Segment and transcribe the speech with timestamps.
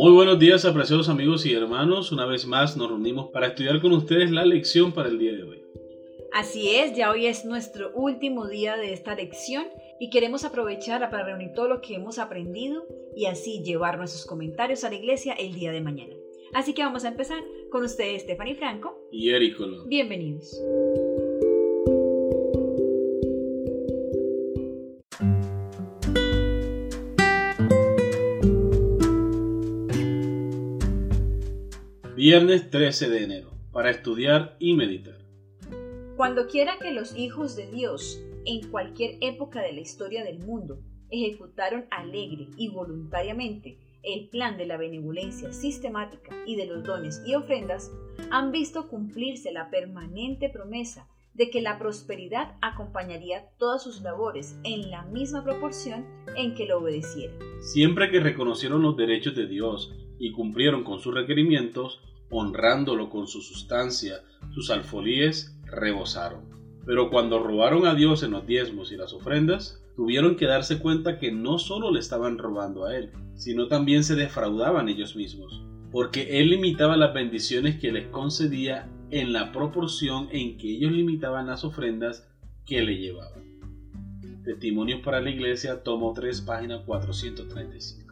[0.00, 2.10] Muy buenos días, apreciados amigos y hermanos.
[2.10, 5.42] Una vez más nos reunimos para estudiar con ustedes la lección para el día de
[5.42, 5.62] hoy.
[6.32, 9.66] Así es, ya hoy es nuestro último día de esta lección
[10.00, 14.84] y queremos aprovechar para reunir todo lo que hemos aprendido y así llevar nuestros comentarios
[14.84, 16.14] a la iglesia el día de mañana.
[16.54, 19.86] Así que vamos a empezar con ustedes, Stephanie Franco y Eric Colón.
[19.86, 20.58] Bienvenidos.
[32.20, 35.16] Viernes 13 de enero, para estudiar y meditar.
[36.18, 40.82] Cuando quiera que los hijos de Dios, en cualquier época de la historia del mundo,
[41.10, 47.36] ejecutaron alegre y voluntariamente el plan de la benevolencia sistemática y de los dones y
[47.36, 47.90] ofrendas,
[48.30, 54.90] han visto cumplirse la permanente promesa de que la prosperidad acompañaría todas sus labores en
[54.90, 56.04] la misma proporción
[56.36, 57.38] en que lo obedecieran.
[57.62, 63.40] Siempre que reconocieron los derechos de Dios y cumplieron con sus requerimientos, honrándolo con su
[63.40, 64.20] sustancia,
[64.54, 66.42] sus alfolíes rebosaron.
[66.86, 71.18] Pero cuando robaron a Dios en los diezmos y las ofrendas, tuvieron que darse cuenta
[71.18, 76.40] que no solo le estaban robando a Él, sino también se defraudaban ellos mismos, porque
[76.40, 81.64] Él limitaba las bendiciones que les concedía en la proporción en que ellos limitaban las
[81.64, 82.28] ofrendas
[82.66, 83.40] que le llevaban.
[84.44, 88.09] Testimonios para la Iglesia, tomo 3, página 435.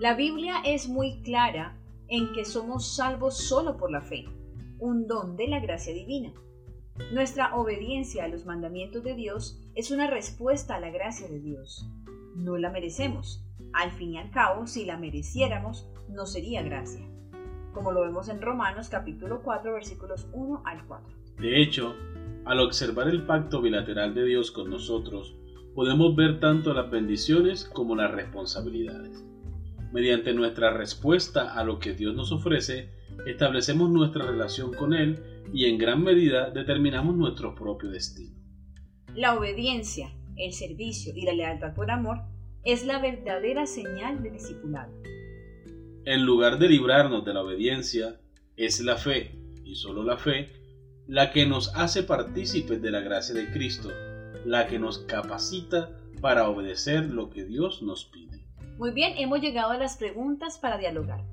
[0.00, 1.76] La Biblia es muy clara
[2.08, 4.24] en que somos salvos solo por la fe,
[4.80, 6.32] un don de la gracia divina.
[7.12, 11.88] Nuestra obediencia a los mandamientos de Dios es una respuesta a la gracia de Dios.
[12.34, 13.46] No la merecemos.
[13.72, 17.08] Al fin y al cabo, si la mereciéramos, no sería gracia.
[17.72, 21.16] Como lo vemos en Romanos capítulo 4 versículos 1 al 4.
[21.38, 21.94] De hecho,
[22.46, 25.36] al observar el pacto bilateral de Dios con nosotros,
[25.72, 29.24] podemos ver tanto las bendiciones como las responsabilidades.
[29.94, 32.88] Mediante nuestra respuesta a lo que Dios nos ofrece,
[33.28, 35.22] establecemos nuestra relación con Él
[35.52, 38.34] y en gran medida determinamos nuestro propio destino.
[39.14, 42.22] La obediencia, el servicio y la lealtad por amor
[42.64, 44.92] es la verdadera señal de discipulado.
[46.04, 48.20] En lugar de librarnos de la obediencia,
[48.56, 49.30] es la fe,
[49.64, 50.48] y solo la fe,
[51.06, 53.90] la que nos hace partícipes de la gracia de Cristo,
[54.44, 58.43] la que nos capacita para obedecer lo que Dios nos pide.
[58.78, 61.24] Muy bien, hemos llegado a las preguntas para dialogar.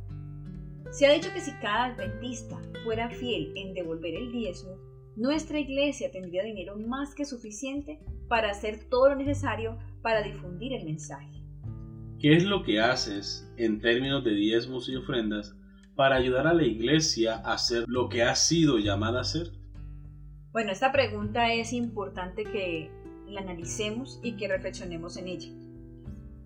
[0.92, 4.78] Se ha dicho que si cada adventista fuera fiel en devolver el diezmo,
[5.16, 10.86] nuestra iglesia tendría dinero más que suficiente para hacer todo lo necesario para difundir el
[10.86, 11.44] mensaje.
[12.20, 15.56] ¿Qué es lo que haces en términos de diezmos y ofrendas
[15.96, 19.52] para ayudar a la iglesia a hacer lo que ha sido llamada a hacer?
[20.52, 22.92] Bueno, esta pregunta es importante que
[23.28, 25.50] la analicemos y que reflexionemos en ella.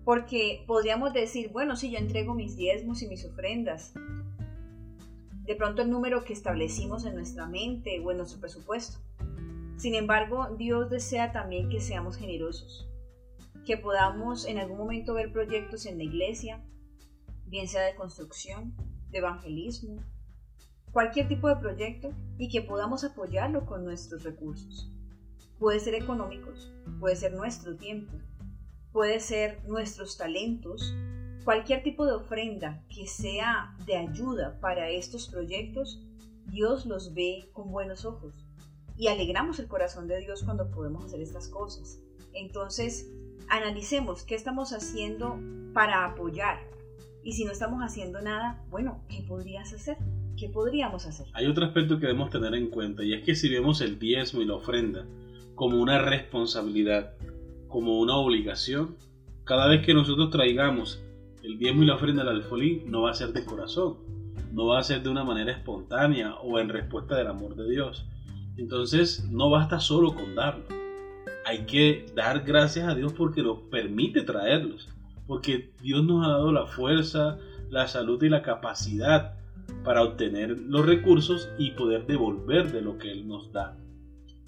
[0.06, 3.92] Porque podríamos decir, bueno, si yo entrego mis diezmos y mis ofrendas,
[5.42, 8.98] de pronto el número que establecimos en nuestra mente o en nuestro presupuesto.
[9.76, 12.88] Sin embargo, Dios desea también que seamos generosos,
[13.64, 16.64] que podamos en algún momento ver proyectos en la iglesia,
[17.46, 18.76] bien sea de construcción,
[19.10, 19.96] de evangelismo,
[20.92, 24.88] cualquier tipo de proyecto y que podamos apoyarlo con nuestros recursos.
[25.58, 28.12] Puede ser económicos, puede ser nuestro tiempo,
[28.96, 30.96] puede ser nuestros talentos,
[31.44, 36.02] cualquier tipo de ofrenda que sea de ayuda para estos proyectos,
[36.46, 38.32] Dios los ve con buenos ojos
[38.96, 42.00] y alegramos el corazón de Dios cuando podemos hacer estas cosas.
[42.32, 43.12] Entonces,
[43.50, 45.38] analicemos qué estamos haciendo
[45.74, 46.58] para apoyar
[47.22, 49.98] y si no estamos haciendo nada, bueno, ¿qué podrías hacer?
[50.38, 51.26] ¿Qué podríamos hacer?
[51.34, 54.40] Hay otro aspecto que debemos tener en cuenta y es que si vemos el diezmo
[54.40, 55.04] y la ofrenda
[55.54, 57.12] como una responsabilidad,
[57.76, 58.96] como una obligación.
[59.44, 60.98] Cada vez que nosotros traigamos
[61.42, 63.98] el diezmo y la ofrenda al alfolí, no va a ser de corazón,
[64.50, 68.06] no va a ser de una manera espontánea o en respuesta del amor de Dios.
[68.56, 70.64] Entonces, no basta solo con darlo.
[71.44, 74.88] Hay que dar gracias a Dios porque nos permite traerlos,
[75.26, 77.36] porque Dios nos ha dado la fuerza,
[77.68, 79.34] la salud y la capacidad
[79.84, 83.76] para obtener los recursos y poder devolver de lo que Él nos da.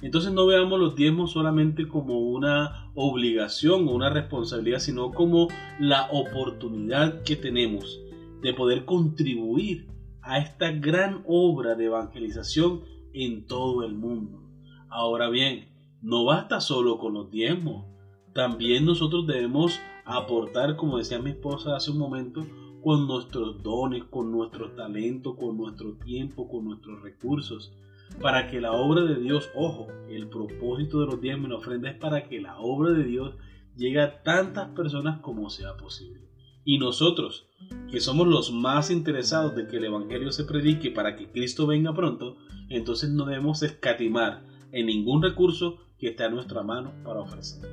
[0.00, 5.48] Entonces no veamos los diezmos solamente como una obligación o una responsabilidad, sino como
[5.80, 8.00] la oportunidad que tenemos
[8.40, 9.88] de poder contribuir
[10.22, 14.40] a esta gran obra de evangelización en todo el mundo.
[14.88, 15.68] Ahora bien,
[16.00, 17.86] no basta solo con los diezmos,
[18.34, 22.46] también nosotros debemos aportar, como decía mi esposa hace un momento,
[22.84, 27.72] con nuestros dones, con nuestro talento, con nuestro tiempo, con nuestros recursos
[28.20, 31.90] para que la obra de Dios, ojo, el propósito de los diezmos y la ofrenda
[31.90, 33.34] es para que la obra de Dios
[33.76, 36.28] llegue a tantas personas como sea posible.
[36.64, 37.48] Y nosotros,
[37.90, 41.94] que somos los más interesados de que el Evangelio se predique para que Cristo venga
[41.94, 42.36] pronto,
[42.68, 47.66] entonces no debemos escatimar en ningún recurso que esté a nuestra mano para ofrecer.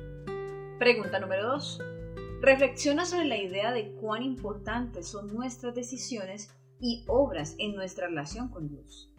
[0.78, 1.80] Pregunta número 2.
[2.40, 8.48] Reflexiona sobre la idea de cuán importantes son nuestras decisiones y obras en nuestra relación
[8.48, 9.10] con Dios.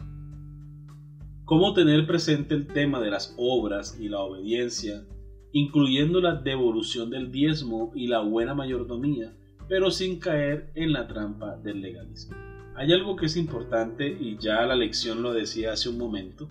[1.48, 5.06] ¿Cómo tener presente el tema de las obras y la obediencia,
[5.54, 9.34] incluyendo la devolución del diezmo y la buena mayordomía,
[9.70, 12.36] pero sin caer en la trampa del legalismo?
[12.76, 16.50] Hay algo que es importante y ya la lección lo decía hace un momento.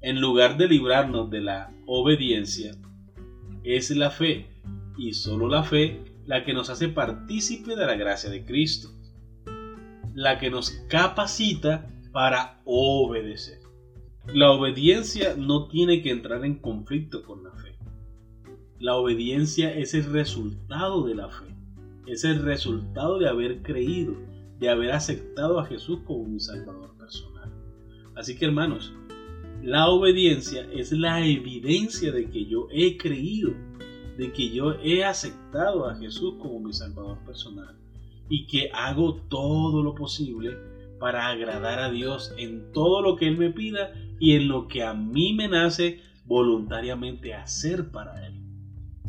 [0.00, 2.76] En lugar de librarnos de la obediencia,
[3.64, 4.46] es la fe
[4.96, 8.88] y solo la fe la que nos hace partícipe de la gracia de Cristo,
[10.14, 13.61] la que nos capacita para obedecer.
[14.28, 17.74] La obediencia no tiene que entrar en conflicto con la fe.
[18.78, 21.56] La obediencia es el resultado de la fe,
[22.06, 24.14] es el resultado de haber creído,
[24.60, 27.52] de haber aceptado a Jesús como mi Salvador personal.
[28.14, 28.92] Así que hermanos,
[29.60, 33.52] la obediencia es la evidencia de que yo he creído,
[34.16, 37.76] de que yo he aceptado a Jesús como mi Salvador personal
[38.28, 40.56] y que hago todo lo posible
[41.00, 43.92] para agradar a Dios en todo lo que Él me pida
[44.22, 48.40] y en lo que a mí me nace voluntariamente hacer para Él.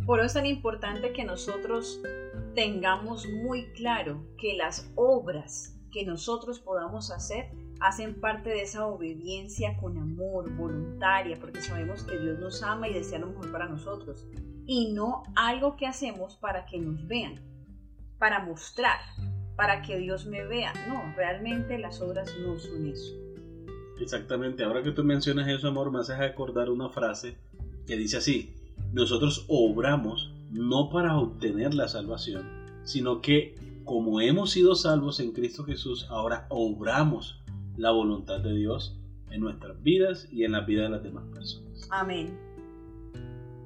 [0.07, 2.01] Por eso es tan importante que nosotros
[2.55, 9.77] tengamos muy claro que las obras que nosotros podamos hacer hacen parte de esa obediencia
[9.77, 14.27] con amor, voluntaria, porque sabemos que Dios nos ama y desea lo mejor para nosotros.
[14.65, 17.39] Y no algo que hacemos para que nos vean,
[18.17, 18.97] para mostrar,
[19.55, 20.73] para que Dios me vea.
[20.87, 23.13] No, realmente las obras no son eso.
[23.99, 27.37] Exactamente, ahora que tú mencionas eso, amor, me haces acordar una frase
[27.85, 28.53] que dice así,
[28.91, 32.43] nosotros obramos no para obtener la salvación,
[32.83, 33.55] sino que
[33.85, 37.41] como hemos sido salvos en Cristo Jesús, ahora obramos
[37.75, 38.97] la voluntad de Dios
[39.29, 41.87] en nuestras vidas y en la vida de las demás personas.
[41.89, 42.52] Amén.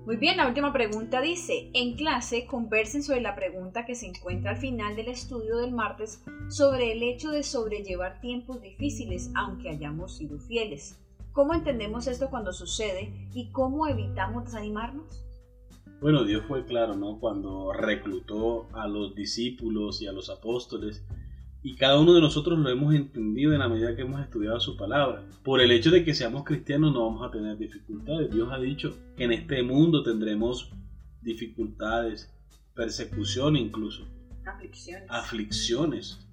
[0.08, 4.52] Muy bien, la última pregunta dice, en clase conversen sobre la pregunta que se encuentra
[4.52, 10.16] al final del estudio del martes sobre el hecho de sobrellevar tiempos difíciles aunque hayamos
[10.16, 10.98] sido fieles.
[11.34, 15.26] ¿Cómo entendemos esto cuando sucede y cómo evitamos desanimarnos?
[16.00, 17.20] Bueno, Dios fue claro, ¿no?
[17.20, 21.04] Cuando reclutó a los discípulos y a los apóstoles
[21.68, 24.78] y cada uno de nosotros lo hemos entendido en la medida que hemos estudiado su
[24.78, 25.26] palabra.
[25.44, 28.32] Por el hecho de que seamos cristianos no vamos a tener dificultades.
[28.32, 30.72] Dios ha dicho que en este mundo tendremos
[31.22, 32.34] dificultades,
[32.74, 34.08] persecución incluso.
[34.46, 35.12] Aflicciones.
[35.12, 36.28] Aflicciones.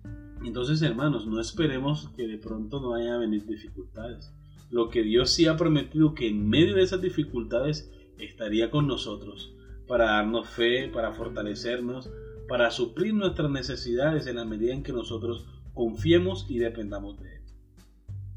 [0.44, 4.32] Entonces, hermanos, no esperemos que de pronto no haya a venir dificultades.
[4.70, 9.52] Lo que Dios sí ha prometido que en medio de esas dificultades estaría con nosotros
[9.88, 12.08] para darnos fe, para fortalecernos,
[12.49, 17.43] para suplir nuestras necesidades en la medida en que nosotros confiemos y dependamos de Él.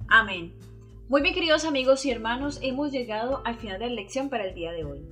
[0.08, 0.54] Amén.
[1.10, 4.56] Muy bien, queridos amigos y hermanos, hemos llegado al final de la lección para el
[4.56, 5.06] día de hoy.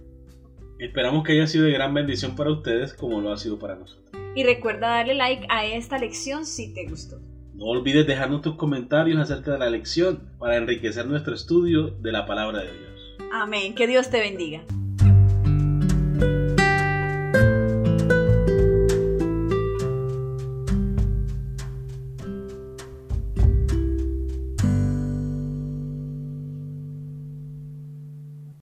[0.80, 4.12] Esperamos que haya sido de gran bendición para ustedes como lo ha sido para nosotros.
[4.36, 7.21] Y recuerda darle like a esta lección si te gustó.
[7.53, 12.25] No olvides dejarnos tus comentarios acerca de la lección para enriquecer nuestro estudio de la
[12.25, 13.15] palabra de Dios.
[13.31, 13.74] Amén.
[13.74, 14.65] Que Dios te bendiga.